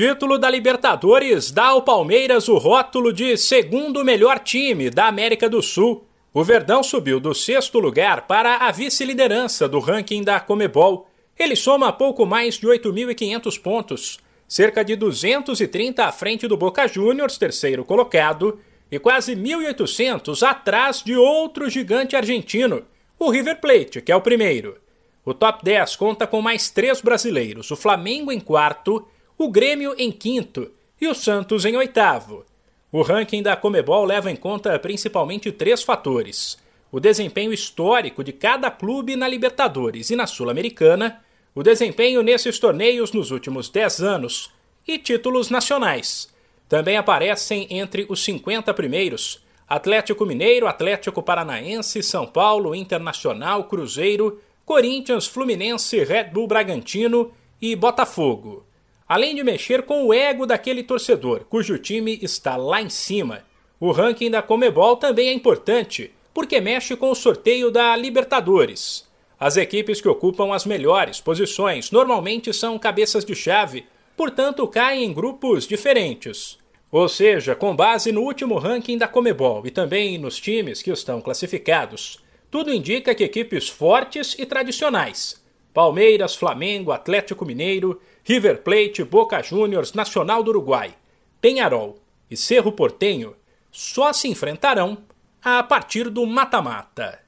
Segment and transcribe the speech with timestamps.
[0.00, 5.60] Título da Libertadores dá ao Palmeiras o rótulo de segundo melhor time da América do
[5.60, 6.06] Sul.
[6.32, 11.06] O Verdão subiu do sexto lugar para a vice-liderança do ranking da Comebol.
[11.38, 14.18] Ele soma pouco mais de 8.500 pontos,
[14.48, 18.58] cerca de 230 à frente do Boca Juniors, terceiro colocado,
[18.90, 22.86] e quase 1.800 atrás de outro gigante argentino,
[23.18, 24.78] o River Plate, que é o primeiro.
[25.26, 29.06] O top 10 conta com mais três brasileiros: o Flamengo em quarto
[29.42, 30.70] o Grêmio em quinto
[31.00, 32.44] e o Santos em oitavo.
[32.92, 36.58] O ranking da Comebol leva em conta principalmente três fatores:
[36.92, 43.12] o desempenho histórico de cada clube na Libertadores e na Sul-Americana, o desempenho nesses torneios
[43.12, 44.50] nos últimos 10 anos
[44.86, 46.28] e títulos nacionais.
[46.68, 55.26] Também aparecem entre os 50 primeiros Atlético Mineiro, Atlético Paranaense, São Paulo, Internacional, Cruzeiro, Corinthians,
[55.26, 58.68] Fluminense, Red Bull Bragantino e Botafogo
[59.10, 63.42] além de mexer com o ego daquele torcedor cujo time está lá em cima.
[63.80, 69.04] O ranking da Comebol também é importante, porque mexe com o sorteio da Libertadores.
[69.36, 73.84] As equipes que ocupam as melhores posições normalmente são cabeças de chave,
[74.16, 76.56] portanto caem em grupos diferentes.
[76.92, 81.20] Ou seja, com base no último ranking da Comebol e também nos times que estão
[81.20, 85.39] classificados, tudo indica que equipes fortes e tradicionais
[85.72, 90.94] Palmeiras, Flamengo, Atlético Mineiro, River Plate, Boca Juniors, Nacional do Uruguai,
[91.40, 91.98] Penharol
[92.30, 93.36] e Cerro Portenho
[93.70, 94.98] só se enfrentarão
[95.42, 97.20] a partir do mata-mata.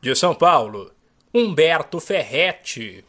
[0.00, 0.92] De São Paulo,
[1.32, 3.04] Humberto Ferretti.